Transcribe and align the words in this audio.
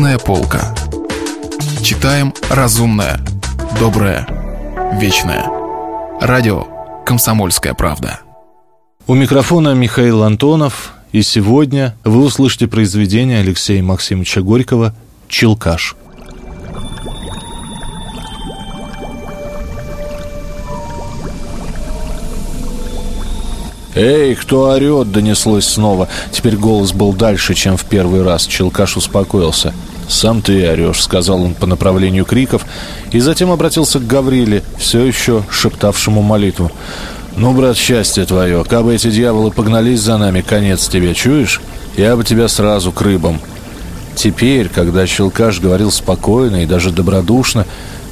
Книжная 0.00 0.18
полка. 0.18 0.74
Читаем 1.82 2.32
разумное, 2.48 3.20
доброе, 3.78 4.26
вечное. 4.98 5.44
Радио 6.22 6.64
«Комсомольская 7.04 7.74
правда». 7.74 8.20
У 9.06 9.12
микрофона 9.12 9.74
Михаил 9.74 10.22
Антонов, 10.22 10.94
и 11.12 11.20
сегодня 11.20 11.94
вы 12.02 12.24
услышите 12.24 12.66
произведение 12.66 13.40
Алексея 13.40 13.82
Максимовича 13.82 14.40
Горького 14.40 14.94
«Челкаш». 15.28 15.96
«Эй, 23.94 24.34
кто 24.34 24.70
орет?»— 24.70 25.10
донеслось 25.12 25.66
снова. 25.66 26.08
Теперь 26.32 26.56
голос 26.56 26.92
был 26.94 27.12
дальше, 27.12 27.52
чем 27.52 27.76
в 27.76 27.84
первый 27.84 28.22
раз. 28.22 28.46
Челкаш 28.46 28.96
успокоился. 28.96 29.74
«Сам 30.10 30.42
ты 30.42 30.68
орешь»,— 30.68 31.02
сказал 31.04 31.40
он 31.40 31.54
по 31.54 31.66
направлению 31.66 32.24
криков, 32.24 32.66
и 33.12 33.20
затем 33.20 33.52
обратился 33.52 34.00
к 34.00 34.06
Гавриле, 34.08 34.64
все 34.76 35.04
еще 35.04 35.44
шептавшему 35.48 36.20
молитву. 36.20 36.72
«Ну, 37.36 37.52
брат, 37.54 37.76
счастье 37.76 38.24
твое, 38.24 38.64
кабы 38.64 38.96
эти 38.96 39.08
дьяволы 39.08 39.52
погнались 39.52 40.00
за 40.00 40.18
нами, 40.18 40.40
конец 40.40 40.88
тебе, 40.88 41.14
чуешь? 41.14 41.60
Я 41.96 42.16
бы 42.16 42.24
тебя 42.24 42.48
сразу 42.48 42.90
к 42.90 43.00
рыбам». 43.02 43.40
Теперь, 44.16 44.68
когда 44.68 45.06
Челкаш 45.06 45.60
говорил 45.60 45.92
спокойно 45.92 46.64
и 46.64 46.66
даже 46.66 46.90
добродушно, 46.90 47.64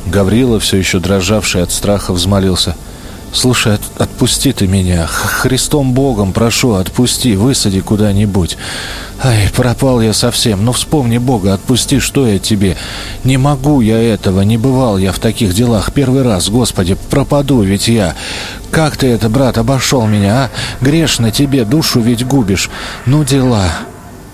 Гаврила, 0.07 0.61
все 0.61 0.77
еще 0.77 1.01
дрожавший 1.01 1.65
от 1.65 1.73
страха, 1.73 2.13
взмолился— 2.13 2.77
Слушай, 3.33 3.75
от, 3.75 3.81
отпусти 3.99 4.53
ты 4.53 4.67
меня. 4.67 5.07
Христом 5.07 5.93
Богом 5.93 6.33
прошу, 6.33 6.75
отпусти, 6.75 7.37
высади 7.37 7.81
куда-нибудь. 7.81 8.57
Ай, 9.23 9.51
пропал 9.55 10.01
я 10.01 10.13
совсем. 10.13 10.65
Ну, 10.65 10.73
вспомни 10.73 11.19
Бога, 11.19 11.55
отпусти, 11.55 11.99
что 11.99 12.27
я 12.27 12.39
тебе. 12.39 12.77
Не 13.25 13.37
могу 13.37 13.81
я 13.81 13.99
этого, 14.01 14.41
не 14.43 14.57
бывал 14.57 14.97
я 14.97 15.13
в 15.13 15.19
таких 15.19 15.55
делах. 15.55 15.93
Первый 15.93 16.23
раз, 16.23 16.49
Господи, 16.49 16.97
пропаду 17.11 17.61
ведь 17.63 17.89
я. 17.89 18.15
Как 18.71 18.97
ты 18.97 19.09
это, 19.09 19.29
брат, 19.29 19.59
обошел 19.59 20.07
меня, 20.07 20.45
а? 20.45 20.51
Грешно 20.81 21.31
тебе, 21.31 21.65
душу 21.65 22.01
ведь 22.01 22.27
губишь. 22.27 22.71
Ну, 23.07 23.25
дела. 23.25 23.69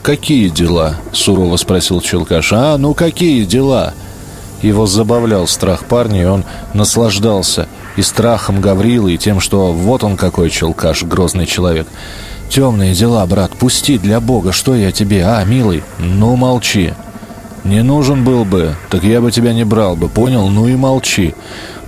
«Какие 0.03 0.51
дела?»— 0.51 0.97
сурово 1.13 1.57
спросил 1.57 2.03
Челкаш. 2.03 2.53
«А, 2.53 2.77
ну 2.77 2.93
какие 2.93 3.47
дела?» 3.47 3.95
Его 4.61 4.85
забавлял 4.85 5.47
страх 5.47 5.87
парня, 5.87 6.21
и 6.21 6.27
он 6.27 6.45
наслаждался— 6.75 7.69
и 7.97 8.03
страхом 8.03 8.61
Гаврилы, 8.61 9.15
и 9.15 9.19
тем, 9.19 9.41
что 9.41 9.73
вот 9.73 10.05
он 10.05 10.17
какой 10.17 10.51
челкаш, 10.51 11.05
грозный 11.05 11.47
человек. 11.47 11.87
«Темные 12.49 12.95
дела, 12.95 13.25
брат, 13.27 13.53
пусти 13.53 13.99
для 13.99 14.21
Бога, 14.21 14.53
что 14.53 14.75
я 14.75 14.93
тебе, 14.93 15.25
а, 15.25 15.43
милый? 15.45 15.83
Ну, 15.99 16.37
молчи». 16.37 16.93
«Не 17.65 17.83
нужен 17.83 18.25
был 18.25 18.45
бы, 18.45 18.77
так 18.91 19.05
я 19.05 19.23
бы 19.23 19.33
тебя 19.33 19.55
не 19.55 19.65
брал 19.65 19.97
бы, 19.97 20.09
понял? 20.09 20.49
Ну 20.49 20.69
и 20.69 20.77
молчи». 20.77 21.35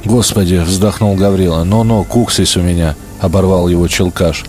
«Господи!»— 0.05 0.63
вздохнул 0.67 1.15
Гаврила. 1.17 1.65
«Ну-ну, 1.65 2.03
куксись 2.05 2.57
у 2.57 2.63
меня!»— 2.63 2.95
оборвал 3.21 3.69
его 3.69 3.87
челкаш. 3.87 4.45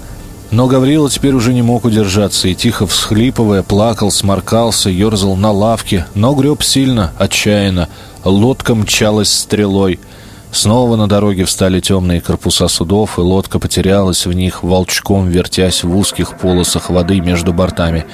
Но 0.52 0.68
Гаврила 0.68 1.10
теперь 1.10 1.34
уже 1.34 1.54
не 1.54 1.62
мог 1.62 1.84
удержаться 1.84 2.48
и, 2.48 2.56
тихо 2.56 2.88
всхлипывая, 2.88 3.64
плакал, 3.64 4.12
сморкался, 4.12 4.90
ерзал 4.90 5.36
на 5.36 5.52
лавке, 5.52 6.06
но 6.16 6.34
греб 6.34 6.64
сильно, 6.64 7.12
отчаянно. 7.18 7.90
Лодка 8.24 8.74
мчалась 8.74 9.34
стрелой— 9.34 10.00
Снова 10.52 10.96
на 10.96 11.08
дороге 11.08 11.46
встали 11.46 11.80
темные 11.80 12.22
корпуса 12.22 12.68
судов, 12.68 13.18
и 13.18 13.22
лодка 13.22 13.60
потерялась 13.60 14.26
в 14.26 14.34
них, 14.34 14.64
волчком 14.64 15.28
вертясь 15.28 15.84
в 15.84 15.96
узких 15.96 16.38
полосах 16.38 16.90
воды 16.90 17.20
между 17.20 17.54
бортами. 17.54 18.06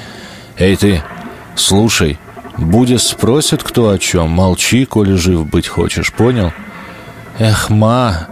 «Эй 0.57 0.75
ты, 0.75 1.03
слушай, 1.55 2.17
Будя 2.57 2.99
спросит, 2.99 3.63
кто 3.63 3.89
о 3.89 3.97
чем, 3.97 4.29
молчи, 4.29 4.85
коли 4.85 5.13
жив 5.13 5.49
быть 5.49 5.67
хочешь, 5.67 6.13
понял?» 6.13 6.51
«Эх, 7.39 7.69
ма!» 7.69 8.27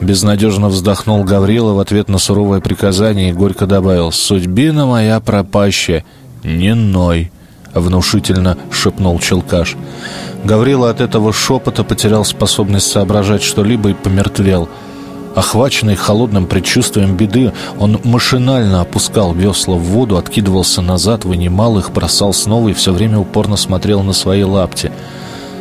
Безнадежно 0.00 0.68
вздохнул 0.68 1.22
Гаврила 1.24 1.74
в 1.74 1.78
ответ 1.78 2.08
на 2.08 2.18
суровое 2.18 2.60
приказание 2.60 3.30
и 3.30 3.34
горько 3.34 3.66
добавил 3.66 4.12
«Судьбина 4.12 4.86
моя 4.86 5.20
пропащая, 5.20 6.04
не 6.42 6.74
ной!» 6.74 7.30
Внушительно 7.74 8.56
шепнул 8.70 9.18
Челкаш. 9.18 9.76
Гаврила 10.44 10.90
от 10.90 11.00
этого 11.00 11.32
шепота 11.32 11.84
потерял 11.84 12.24
способность 12.24 12.90
соображать 12.90 13.42
что-либо 13.42 13.90
и 13.90 13.94
помертвел. 13.94 14.68
Охваченный 15.36 15.94
холодным 15.94 16.46
предчувствием 16.46 17.16
беды, 17.16 17.52
он 17.78 18.00
машинально 18.02 18.80
опускал 18.80 19.32
весла 19.32 19.76
в 19.76 19.82
воду, 19.82 20.16
откидывался 20.16 20.82
назад, 20.82 21.24
вынимал 21.24 21.78
их, 21.78 21.92
бросал 21.92 22.32
снова 22.32 22.70
и 22.70 22.72
все 22.72 22.92
время 22.92 23.18
упорно 23.20 23.56
смотрел 23.56 24.02
на 24.02 24.12
свои 24.12 24.42
лапти. 24.42 24.90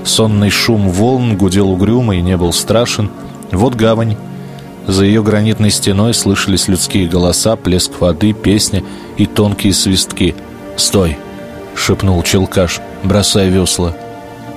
Сонный 0.03 0.49
шум 0.49 0.89
волн 0.89 1.37
гудел 1.37 1.69
угрюмо 1.69 2.15
и 2.15 2.21
не 2.21 2.35
был 2.35 2.51
страшен. 2.51 3.11
Вот 3.51 3.75
гавань. 3.75 4.17
За 4.87 5.05
ее 5.05 5.21
гранитной 5.21 5.69
стеной 5.69 6.15
слышались 6.15 6.67
людские 6.67 7.07
голоса, 7.07 7.55
плеск 7.55 7.91
воды, 7.99 8.33
песни 8.33 8.83
и 9.17 9.27
тонкие 9.27 9.73
свистки. 9.73 10.33
«Стой!»— 10.77 11.19
шепнул 11.79 12.21
Челкаш, 12.23 12.81
бросая 13.03 13.49
весла. 13.49 13.93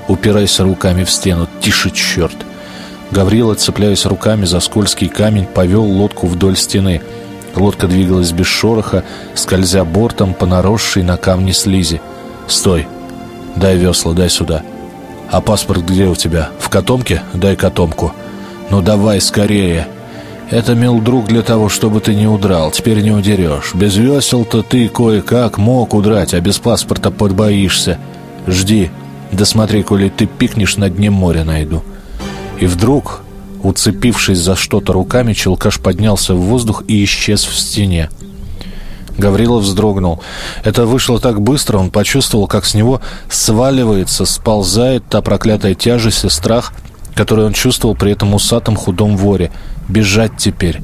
Упирайся 0.09 0.65
руками 0.65 1.05
в 1.05 1.11
стену. 1.11 1.49
Тише, 1.61 1.91
черт!» 1.91 2.37
Гаврила, 3.11 3.55
цепляясь 3.55 4.07
руками 4.07 4.45
за 4.45 4.61
скользкий 4.61 5.09
камень, 5.09 5.47
повел 5.47 5.85
лодку 5.85 6.27
вдоль 6.27 6.57
стены. 6.57 7.03
Лодка 7.55 7.87
двигалась 7.87 8.33
без 8.33 8.47
шороха, 8.47 9.05
скользя 9.35 9.85
бортом 9.85 10.35
по 10.35 10.47
наросшей 10.47 11.03
на 11.03 11.17
камне 11.17 11.53
слизи. 11.53 12.01
«Стой! 12.49 12.87
Дай 13.57 13.77
весла, 13.77 14.13
дай 14.15 14.29
сюда!» 14.29 14.63
«А 15.31 15.41
паспорт 15.41 15.83
где 15.83 16.07
у 16.07 16.15
тебя? 16.15 16.51
В 16.59 16.69
котомке? 16.69 17.23
Дай 17.35 17.57
котомку!» 17.57 18.13
«Ну 18.71 18.81
давай 18.81 19.21
скорее!» 19.21 19.87
«Это, 20.53 20.75
мил 20.75 21.01
друг, 21.01 21.29
для 21.29 21.41
того, 21.41 21.71
чтобы 21.71 22.01
ты 22.01 22.15
не 22.15 22.27
удрал. 22.27 22.71
Теперь 22.71 23.01
не 23.01 23.11
удерешь. 23.11 23.73
Без 23.73 23.97
весел-то 23.97 24.63
ты 24.63 24.87
кое-как 24.87 25.57
мог 25.57 25.95
удрать, 25.95 26.35
а 26.35 26.41
без 26.41 26.59
паспорта 26.59 27.11
подбоишься. 27.11 27.99
Жди, 28.47 28.91
да 29.33 29.47
смотри, 29.47 29.83
коли 29.83 30.11
ты 30.11 30.27
пикнешь, 30.27 30.77
на 30.77 30.91
дне 30.91 31.09
моря 31.09 31.45
найду. 31.45 31.83
И 32.61 32.67
вдруг, 32.67 33.23
уцепившись 33.63 34.41
за 34.41 34.55
что-то 34.55 34.93
руками, 34.93 35.33
челкаш 35.33 35.81
поднялся 35.81 36.35
в 36.35 36.41
воздух 36.41 36.85
и 36.87 37.03
исчез 37.03 37.45
в 37.45 37.57
стене. 37.57 38.11
Гаврилов 39.17 39.63
вздрогнул. 39.63 40.21
Это 40.65 40.85
вышло 40.85 41.19
так 41.19 41.41
быстро, 41.41 41.79
он 41.79 41.91
почувствовал, 41.91 42.47
как 42.47 42.67
с 42.67 42.75
него 42.75 43.01
сваливается, 43.31 44.27
сползает 44.27 45.05
та 45.09 45.23
проклятая 45.23 45.75
тяжесть 45.75 46.27
и 46.27 46.29
страх, 46.29 46.75
который 47.15 47.45
он 47.45 47.53
чувствовал 47.53 47.95
при 47.95 48.13
этом 48.13 48.35
усатом 48.35 48.77
худом 48.77 49.17
воре. 49.17 49.51
Бежать 49.89 50.37
теперь. 50.39 50.81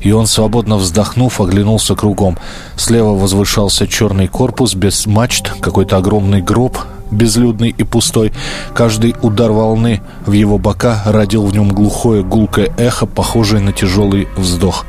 И 0.00 0.12
он, 0.12 0.26
свободно 0.26 0.76
вздохнув, 0.76 1.40
оглянулся 1.40 1.94
кругом. 1.94 2.38
Слева 2.76 3.14
возвышался 3.14 3.86
черный 3.86 4.28
корпус 4.28 4.74
без 4.74 5.06
мачт, 5.06 5.52
какой-то 5.60 5.96
огромный 5.96 6.42
гроб, 6.42 6.78
безлюдный 7.10 7.74
и 7.76 7.82
пустой. 7.82 8.32
Каждый 8.74 9.14
удар 9.22 9.50
волны 9.50 10.02
в 10.24 10.32
его 10.32 10.58
бока 10.58 11.02
родил 11.06 11.44
в 11.44 11.52
нем 11.52 11.70
глухое 11.70 12.22
гулкое 12.22 12.72
эхо, 12.76 13.06
похожее 13.06 13.60
на 13.60 13.72
тяжелый 13.72 14.28
вздох. 14.36 14.84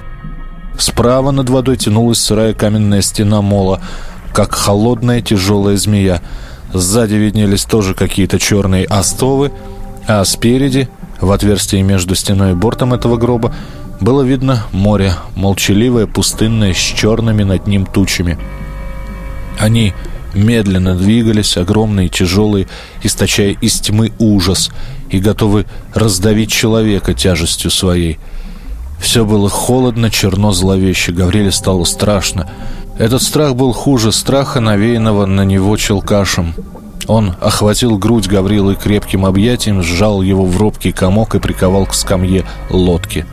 Справа 0.77 1.31
над 1.31 1.49
водой 1.49 1.77
тянулась 1.77 2.19
сырая 2.19 2.53
каменная 2.53 3.01
стена 3.01 3.41
мола, 3.41 3.81
как 4.33 4.53
холодная 4.53 5.21
тяжелая 5.21 5.77
змея. 5.77 6.21
Сзади 6.73 7.15
виднелись 7.15 7.65
тоже 7.65 7.95
какие-то 7.95 8.37
черные 8.37 8.85
остовы, 8.85 9.51
а 10.07 10.23
спереди, 10.23 10.87
в 11.19 11.31
отверстии 11.31 11.81
между 11.81 12.15
стеной 12.15 12.51
и 12.51 12.55
бортом 12.55 12.93
этого 12.93 13.17
гроба, 13.17 13.53
было 13.99 14.21
видно 14.21 14.63
море, 14.71 15.13
молчаливое, 15.35 16.07
пустынное, 16.07 16.73
с 16.73 16.77
черными 16.77 17.43
над 17.43 17.67
ним 17.67 17.85
тучами. 17.85 18.37
Они 19.59 19.93
медленно 20.33 20.95
двигались, 20.95 21.57
огромные, 21.57 22.09
тяжелые, 22.09 22.67
источая 23.03 23.51
из 23.59 23.79
тьмы 23.79 24.13
ужас 24.19 24.69
и 25.09 25.19
готовы 25.19 25.65
раздавить 25.93 26.51
человека 26.51 27.13
тяжестью 27.13 27.71
своей. 27.71 28.19
Все 28.99 29.25
было 29.25 29.49
холодно, 29.49 30.09
черно, 30.09 30.51
зловеще. 30.51 31.11
Гавриле 31.11 31.51
стало 31.51 31.83
страшно. 31.83 32.49
Этот 32.97 33.21
страх 33.21 33.55
был 33.55 33.73
хуже 33.73 34.11
страха, 34.11 34.59
навеянного 34.59 35.25
на 35.25 35.45
него 35.45 35.75
челкашем. 35.77 36.53
Он 37.07 37.35
охватил 37.39 37.97
грудь 37.97 38.27
Гаврилы 38.27 38.75
крепким 38.75 39.25
объятием, 39.25 39.81
сжал 39.81 40.21
его 40.21 40.45
в 40.45 40.57
робкий 40.57 40.91
комок 40.91 41.35
и 41.35 41.39
приковал 41.39 41.85
к 41.85 41.93
скамье 41.93 42.43
лодки. 42.69 43.25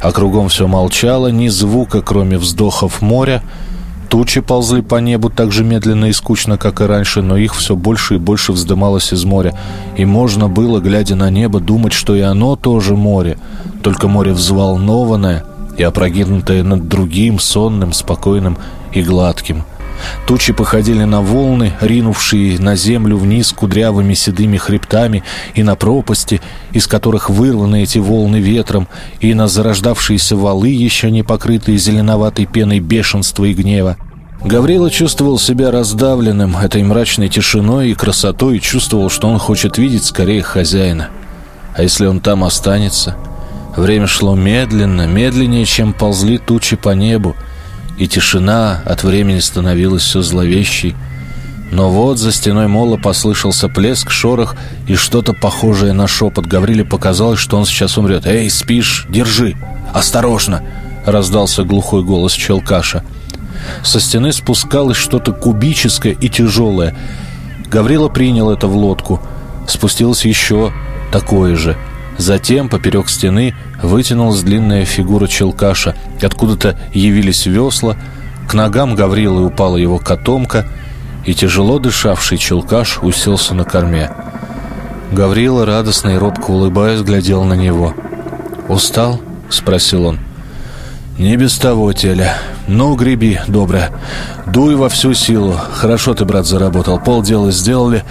А 0.00 0.12
кругом 0.12 0.48
все 0.48 0.66
молчало, 0.66 1.28
ни 1.28 1.48
звука, 1.48 2.02
кроме 2.02 2.36
вздохов 2.36 3.00
моря, 3.00 3.42
Тучи 4.12 4.42
ползли 4.42 4.82
по 4.82 4.96
небу 4.96 5.30
так 5.30 5.52
же 5.52 5.64
медленно 5.64 6.04
и 6.04 6.12
скучно, 6.12 6.58
как 6.58 6.82
и 6.82 6.84
раньше, 6.84 7.22
но 7.22 7.38
их 7.38 7.54
все 7.54 7.74
больше 7.74 8.16
и 8.16 8.18
больше 8.18 8.52
вздымалось 8.52 9.10
из 9.10 9.24
моря. 9.24 9.58
И 9.96 10.04
можно 10.04 10.50
было, 10.50 10.80
глядя 10.80 11.14
на 11.14 11.30
небо, 11.30 11.60
думать, 11.60 11.94
что 11.94 12.14
и 12.14 12.20
оно 12.20 12.56
тоже 12.56 12.94
море, 12.94 13.38
только 13.82 14.08
море 14.08 14.34
взволнованное 14.34 15.46
и 15.78 15.82
опрокинутое 15.82 16.62
над 16.62 16.88
другим, 16.88 17.38
сонным, 17.38 17.94
спокойным 17.94 18.58
и 18.92 19.00
гладким. 19.00 19.64
Тучи 20.26 20.52
походили 20.52 21.04
на 21.04 21.20
волны, 21.20 21.72
ринувшие 21.80 22.58
на 22.58 22.76
землю 22.76 23.16
вниз 23.16 23.52
кудрявыми 23.52 24.14
седыми 24.14 24.56
хребтами, 24.56 25.22
и 25.54 25.62
на 25.62 25.76
пропасти, 25.76 26.40
из 26.72 26.86
которых 26.86 27.30
вырваны 27.30 27.82
эти 27.82 27.98
волны 27.98 28.36
ветром, 28.36 28.88
и 29.20 29.34
на 29.34 29.48
зарождавшиеся 29.48 30.36
валы, 30.36 30.68
еще 30.68 31.10
не 31.10 31.22
покрытые 31.22 31.78
зеленоватой 31.78 32.46
пеной 32.46 32.80
бешенства 32.80 33.44
и 33.44 33.54
гнева. 33.54 33.96
Гаврила 34.44 34.90
чувствовал 34.90 35.38
себя 35.38 35.70
раздавленным 35.70 36.56
этой 36.56 36.82
мрачной 36.82 37.28
тишиной 37.28 37.90
и 37.90 37.94
красотой 37.94 38.56
и 38.56 38.60
чувствовал, 38.60 39.08
что 39.08 39.28
он 39.28 39.38
хочет 39.38 39.78
видеть 39.78 40.04
скорее 40.04 40.42
хозяина. 40.42 41.10
А 41.76 41.82
если 41.82 42.06
он 42.06 42.20
там 42.20 42.42
останется? 42.42 43.16
Время 43.76 44.06
шло 44.06 44.34
медленно, 44.34 45.06
медленнее, 45.06 45.64
чем 45.64 45.92
ползли 45.92 46.38
тучи 46.38 46.76
по 46.76 46.90
небу, 46.90 47.36
и 47.98 48.06
тишина 48.06 48.82
от 48.84 49.04
времени 49.04 49.40
становилась 49.40 50.02
все 50.02 50.22
зловещей. 50.22 50.94
Но 51.70 51.90
вот 51.90 52.18
за 52.18 52.32
стеной 52.32 52.68
мола 52.68 52.98
послышался 52.98 53.68
плеск, 53.68 54.10
шорох 54.10 54.56
и 54.86 54.94
что-то 54.94 55.32
похожее 55.32 55.94
на 55.94 56.06
шепот. 56.06 56.46
Гавриле 56.46 56.84
показалось, 56.84 57.40
что 57.40 57.56
он 57.56 57.64
сейчас 57.64 57.96
умрет. 57.96 58.26
«Эй, 58.26 58.50
спишь? 58.50 59.06
Держи! 59.08 59.56
Осторожно!»— 59.94 60.62
раздался 61.06 61.64
глухой 61.64 62.02
голос 62.02 62.32
Челкаша. 62.32 63.02
Со 63.82 64.00
стены 64.00 64.32
спускалось 64.32 64.96
что-то 64.96 65.32
кубическое 65.32 66.12
и 66.12 66.28
тяжелое. 66.28 66.94
Гаврила 67.70 68.08
принял 68.08 68.50
это 68.50 68.66
в 68.66 68.76
лодку. 68.76 69.20
Спустилось 69.66 70.26
еще 70.26 70.72
такое 71.10 71.56
же. 71.56 71.76
Затем 72.18 72.68
поперек 72.68 73.08
стены 73.08 73.54
вытянулась 73.82 74.42
длинная 74.42 74.84
фигура 74.84 75.26
Челкаша. 75.26 75.96
Откуда-то 76.20 76.78
явились 76.92 77.46
весла. 77.46 77.96
К 78.48 78.54
ногам 78.54 78.94
Гаврилы 78.94 79.44
упала 79.44 79.76
его 79.76 79.98
котомка, 79.98 80.66
и 81.24 81.34
тяжело 81.34 81.78
дышавший 81.78 82.38
Челкаш 82.38 82.98
уселся 83.02 83.54
на 83.54 83.64
корме. 83.64 84.10
Гаврила, 85.12 85.66
радостно 85.66 86.10
и 86.10 86.16
робко 86.16 86.50
улыбаясь, 86.50 87.02
глядел 87.02 87.44
на 87.44 87.54
него. 87.54 87.94
«Устал?»— 88.68 89.20
спросил 89.50 90.06
он. 90.06 90.18
«Не 91.18 91.36
без 91.36 91.58
того, 91.58 91.92
Теля. 91.92 92.38
Ну, 92.74 92.94
греби, 92.94 93.38
доброе. 93.48 93.92
Дуй 94.46 94.76
во 94.76 94.88
всю 94.88 95.12
силу. 95.12 95.54
Хорошо 95.74 96.14
ты, 96.14 96.24
брат, 96.24 96.46
заработал. 96.46 96.98
Полдела 96.98 97.52
сделали. 97.52 98.02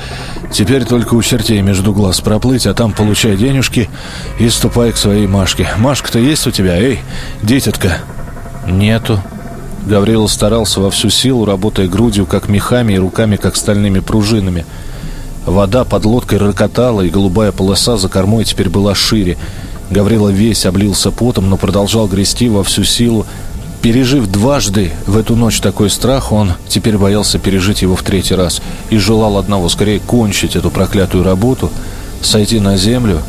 Теперь 0.53 0.85
только 0.85 1.15
у 1.15 1.23
чертей 1.23 1.63
между 1.63 1.93
глаз 1.93 2.21
проплыть, 2.21 2.67
а 2.67 2.75
там 2.75 2.91
получай 2.91 3.35
денежки 3.35 3.89
и 4.39 4.47
ступай 4.49 4.91
к 4.91 4.97
своей 4.97 5.25
Машке. 5.25 5.67
Машка-то 5.79 6.19
есть 6.19 6.45
у 6.45 6.51
тебя, 6.51 6.77
эй, 6.77 6.99
дитятка?» 7.41 7.97
«Нету». 8.67 9.19
Гаврила 9.87 10.27
старался 10.27 10.79
во 10.79 10.91
всю 10.91 11.09
силу, 11.09 11.45
работая 11.45 11.87
грудью, 11.87 12.27
как 12.27 12.47
мехами, 12.47 12.93
и 12.93 12.99
руками, 12.99 13.37
как 13.37 13.55
стальными 13.55 13.99
пружинами. 13.99 14.67
Вода 15.47 15.85
под 15.85 16.05
лодкой 16.05 16.37
рокотала, 16.37 17.01
и 17.01 17.09
голубая 17.09 17.51
полоса 17.51 17.97
за 17.97 18.09
кормой 18.09 18.43
теперь 18.43 18.69
была 18.69 18.93
шире. 18.93 19.39
Гаврила 19.89 20.29
весь 20.29 20.67
облился 20.67 21.09
потом, 21.09 21.49
но 21.49 21.57
продолжал 21.57 22.07
грести 22.07 22.47
во 22.47 22.63
всю 22.63 22.83
силу. 22.83 23.25
Пережив 23.81 24.27
дважды 24.27 24.91
в 25.07 25.17
эту 25.17 25.35
ночь 25.35 25.59
такой 25.59 25.89
страх, 25.89 26.31
он 26.31 26.53
теперь 26.67 26.99
боялся 26.99 27.39
пережить 27.39 27.81
его 27.81 27.95
в 27.95 28.03
третий 28.03 28.35
раз 28.35 28.61
и 28.91 28.97
желал 28.97 29.37
одного 29.37 29.69
скорее 29.69 29.99
кончить 29.99 30.55
эту 30.55 30.69
проклятую 30.69 31.23
работу, 31.23 31.71
сойти 32.21 32.59
на 32.59 32.77
землю 32.77 33.23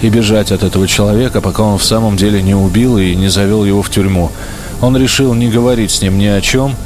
и 0.00 0.08
бежать 0.08 0.52
от 0.52 0.62
этого 0.62 0.86
человека, 0.86 1.40
пока 1.40 1.64
он 1.64 1.78
в 1.78 1.84
самом 1.84 2.16
деле 2.16 2.40
не 2.42 2.54
убил 2.54 2.96
и 2.96 3.16
не 3.16 3.28
завел 3.28 3.64
его 3.64 3.82
в 3.82 3.90
тюрьму. 3.90 4.30
Он 4.80 4.96
решил 4.96 5.34
не 5.34 5.48
говорить 5.48 5.90
с 5.90 6.00
ним 6.00 6.16
ни 6.16 6.26
о 6.26 6.40
чем, 6.40 6.76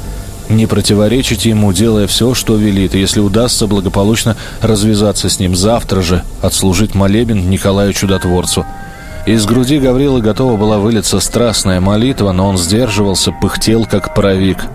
не 0.49 0.65
противоречить 0.65 1.45
ему, 1.45 1.71
делая 1.71 2.07
все, 2.07 2.33
что 2.33 2.55
велит, 2.55 2.95
и 2.95 2.99
если 2.99 3.19
удастся 3.19 3.67
благополучно 3.67 4.37
развязаться 4.61 5.29
с 5.29 5.37
ним 5.37 5.55
завтра 5.55 6.01
же, 6.01 6.23
отслужить 6.41 6.95
молебен 6.95 7.47
Николаю 7.47 7.93
Чудотворцу– 7.93 8.65
из 9.25 9.45
груди 9.45 9.79
Гаврила 9.79 10.19
готова 10.19 10.57
была 10.57 10.79
вылиться 10.79 11.19
страстная 11.19 11.79
молитва, 11.79 12.33
но 12.33 12.49
он 12.49 12.57
сдерживался, 12.57 13.31
пыхтел, 13.31 13.85
как 13.85 14.13
паровик, 14.13 14.65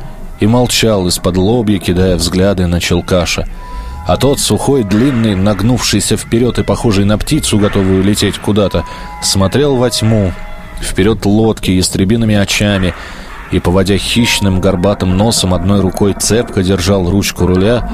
и 0.40 0.46
молчал 0.46 1.06
из-под 1.08 1.36
лобья, 1.36 1.78
кидая 1.78 2.16
взгляды 2.16 2.66
на 2.66 2.80
Челкаша. 2.80 3.46
А 4.06 4.16
тот, 4.16 4.40
сухой, 4.40 4.84
длинный, 4.84 5.34
нагнувшийся 5.34 6.16
вперед 6.16 6.58
и 6.58 6.62
похожий 6.62 7.04
на 7.04 7.18
птицу, 7.18 7.58
готовую 7.58 8.02
лететь 8.02 8.38
куда-то, 8.38 8.84
смотрел 9.22 9.76
во 9.76 9.90
тьму, 9.90 10.32
вперед 10.80 11.26
лодки, 11.26 11.78
истребиными 11.78 12.34
очами, 12.34 12.94
и, 13.50 13.60
поводя 13.60 13.98
хищным 13.98 14.60
горбатым 14.60 15.14
носом, 15.14 15.52
одной 15.52 15.80
рукой 15.80 16.14
цепко 16.14 16.62
держал 16.62 17.10
ручку 17.10 17.46
руля, 17.46 17.90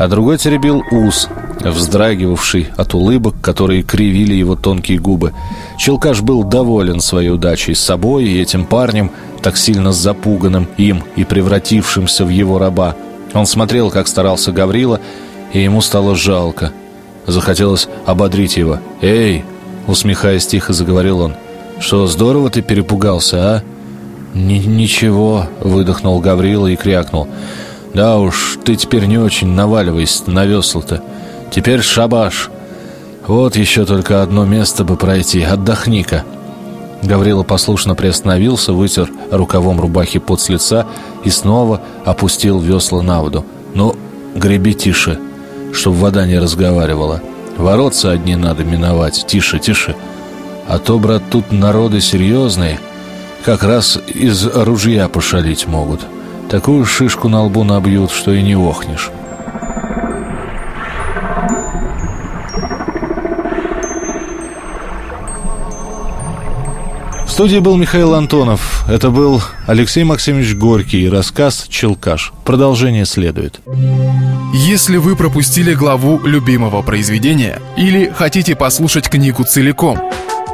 а 0.00 0.08
другой 0.08 0.38
теребил 0.38 0.82
ус, 0.90 1.28
вздрагивавший 1.62 2.68
от 2.74 2.94
улыбок, 2.94 3.34
которые 3.42 3.82
кривили 3.82 4.32
его 4.32 4.56
тонкие 4.56 4.98
губы. 4.98 5.34
Челкаш 5.76 6.22
был 6.22 6.42
доволен 6.42 7.02
своей 7.02 7.28
удачей 7.28 7.74
с 7.74 7.80
собой 7.80 8.24
и 8.24 8.40
этим 8.40 8.64
парнем, 8.64 9.10
так 9.42 9.58
сильно 9.58 9.92
запуганным 9.92 10.66
им 10.78 11.04
и 11.16 11.24
превратившимся 11.24 12.24
в 12.24 12.30
его 12.30 12.58
раба. 12.58 12.96
Он 13.34 13.44
смотрел, 13.44 13.90
как 13.90 14.08
старался 14.08 14.52
Гаврила, 14.52 15.00
и 15.52 15.62
ему 15.62 15.82
стало 15.82 16.16
жалко. 16.16 16.72
Захотелось 17.26 17.86
ободрить 18.06 18.56
его. 18.56 18.78
«Эй!»— 19.02 19.44
усмехаясь 19.86 20.46
тихо, 20.46 20.72
заговорил 20.72 21.20
он. 21.20 21.34
«Что, 21.78 22.06
здорово 22.06 22.48
ты 22.48 22.62
перепугался, 22.62 23.36
а?» 23.36 23.62
«Ничего»,— 24.32 25.46
выдохнул 25.60 26.20
Гаврила 26.20 26.68
и 26.68 26.76
крякнул. 26.76 27.28
Да 27.94 28.18
уж, 28.18 28.58
ты 28.64 28.76
теперь 28.76 29.06
не 29.06 29.18
очень 29.18 29.48
наваливайся 29.48 30.30
на 30.30 30.46
весла-то. 30.46 31.02
Теперь 31.50 31.82
шабаш. 31.82 32.50
Вот 33.26 33.56
еще 33.56 33.84
только 33.84 34.22
одно 34.22 34.44
место 34.44 34.84
бы 34.84 34.96
пройти. 34.96 35.42
Отдохни-ка. 35.42 36.24
Гаврила 37.02 37.42
послушно 37.42 37.94
приостановился, 37.94 38.72
вытер 38.72 39.10
рукавом 39.30 39.80
рубахи 39.80 40.18
пот 40.18 40.40
с 40.40 40.48
лица 40.48 40.86
и 41.24 41.30
снова 41.30 41.80
опустил 42.04 42.60
весла 42.60 43.02
на 43.02 43.22
воду. 43.22 43.44
Ну, 43.74 43.96
греби 44.34 44.74
тише, 44.74 45.18
чтоб 45.72 45.94
вода 45.94 46.26
не 46.26 46.38
разговаривала. 46.38 47.22
Воротца 47.56 48.10
одни 48.10 48.36
надо 48.36 48.64
миновать. 48.64 49.24
Тише, 49.26 49.58
тише. 49.58 49.96
А 50.68 50.78
то, 50.78 50.98
брат, 50.98 51.22
тут 51.30 51.52
народы 51.52 52.00
серьезные. 52.00 52.78
Как 53.44 53.62
раз 53.62 53.98
из 54.06 54.46
ружья 54.46 55.08
пошалить 55.08 55.66
могут. 55.66 56.00
Такую 56.50 56.84
шишку 56.84 57.28
на 57.28 57.44
лбу 57.44 57.62
набьют, 57.62 58.10
что 58.10 58.32
и 58.32 58.42
не 58.42 58.56
охнешь. 58.56 59.10
В 67.24 67.30
студии 67.30 67.60
был 67.60 67.76
Михаил 67.76 68.14
Антонов. 68.14 68.84
Это 68.88 69.10
был 69.10 69.40
Алексей 69.68 70.02
Максимович 70.02 70.56
Горький 70.56 71.04
и 71.04 71.08
рассказ 71.08 71.66
«Челкаш». 71.68 72.32
Продолжение 72.44 73.06
следует. 73.06 73.60
Если 74.52 74.96
вы 74.96 75.14
пропустили 75.14 75.72
главу 75.72 76.20
любимого 76.26 76.82
произведения 76.82 77.60
или 77.76 78.12
хотите 78.12 78.56
послушать 78.56 79.08
книгу 79.08 79.44
целиком, 79.44 80.00